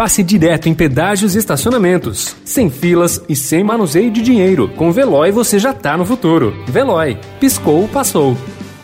[0.00, 2.34] passe direto em pedágios e estacionamentos.
[2.42, 4.66] Sem filas e sem manuseio de dinheiro.
[4.74, 6.54] Com Veloy você já tá no futuro.
[6.66, 7.18] Veloy.
[7.38, 8.34] Piscou, passou.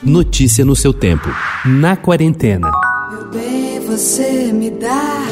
[0.02, 1.30] Notícia no seu tempo.
[1.64, 2.70] Na quarentena.
[3.10, 5.26] Meu bem, você me dá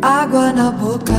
[0.00, 1.12] água na boca.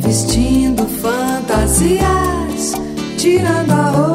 [0.00, 2.74] Vestindo fantasias,
[3.18, 4.09] tirando a roupa.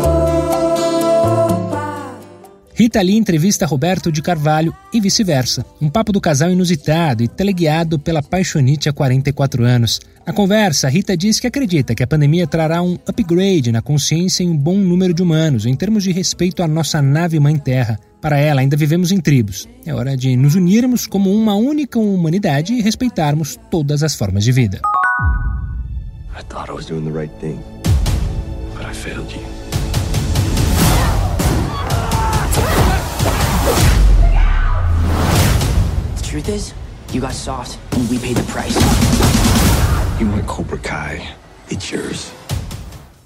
[2.78, 5.66] Rita Lee entrevista Roberto de Carvalho e vice-versa.
[5.82, 10.02] Um papo do casal inusitado e teleguiado pela paixonite há 44 anos.
[10.28, 14.50] Na conversa, Rita diz que acredita que a pandemia trará um upgrade na consciência em
[14.50, 17.98] um bom número de humanos em termos de respeito à nossa nave Mãe Terra.
[18.20, 19.70] Para ela, ainda vivemos em tribos.
[19.86, 24.52] É hora de nos unirmos como uma única humanidade e respeitarmos todas as formas de
[24.52, 24.82] vida.
[26.38, 27.58] I thought I was doing the right thing,
[28.76, 29.65] but I failed you.
[36.46, 36.74] Truth is,
[37.14, 38.76] you got soft, and we paid the price.
[40.20, 41.22] You want Cobra Kai?
[41.72, 42.32] It's yours.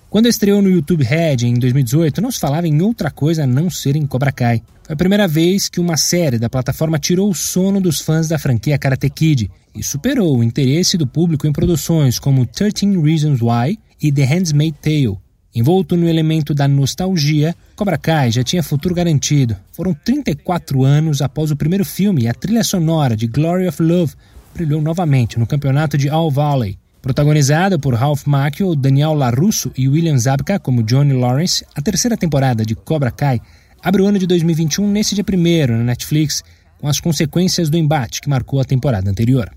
[0.09, 3.69] Quando estreou no YouTube Red em 2018, não se falava em outra coisa a não
[3.69, 4.63] ser em Cobra Kai.
[4.83, 8.39] Foi a primeira vez que uma série da plataforma tirou o sono dos fãs da
[8.39, 13.77] franquia Karate Kid e superou o interesse do público em produções como 13 Reasons Why
[14.01, 15.17] e The Handmaid's Tale.
[15.53, 19.55] Envolto no elemento da nostalgia, Cobra Kai já tinha futuro garantido.
[19.71, 24.13] Foram 34 anos após o primeiro filme e a trilha sonora de Glory of Love
[24.53, 26.77] brilhou novamente no campeonato de All Valley.
[27.01, 32.65] Protagonizada por Ralph Macchio, Daniel LaRusso e William Zabka como Johnny Lawrence, a terceira temporada
[32.65, 33.41] de Cobra Kai
[33.81, 36.43] abre o ano de 2021 nesse dia 1 na Netflix,
[36.77, 39.49] com as consequências do embate que marcou a temporada anterior.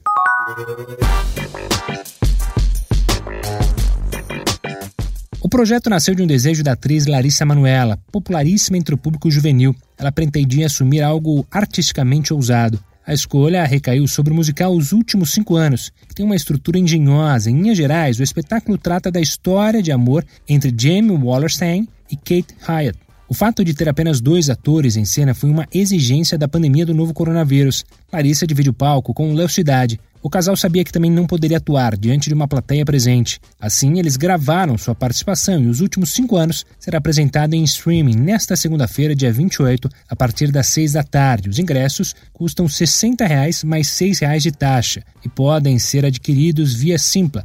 [5.53, 9.77] Projeto nasceu de um desejo da atriz Larissa Manoela, popularíssima entre o público juvenil.
[9.99, 12.83] Ela pretendia assumir algo artisticamente ousado.
[13.07, 17.51] A escolha recaiu sobre o musical Os Últimos Cinco Anos, que tem uma estrutura engenhosa.
[17.51, 22.55] Em linhas gerais, o espetáculo trata da história de amor entre Jamie Wallerstein e Kate
[22.67, 22.99] Hyatt.
[23.29, 26.95] O fato de ter apenas dois atores em cena foi uma exigência da pandemia do
[26.95, 27.85] novo coronavírus.
[28.11, 30.01] Larissa divide o palco com Léo Cidade.
[30.23, 33.41] O casal sabia que também não poderia atuar diante de uma plateia presente.
[33.61, 38.55] Assim, eles gravaram sua participação e os últimos cinco anos será apresentado em streaming nesta
[38.55, 41.49] segunda-feira, dia 28, a partir das seis da tarde.
[41.49, 47.01] Os ingressos custam 60 reais mais 6 reais de taxa e podem ser adquiridos via
[47.01, 47.45] Simpla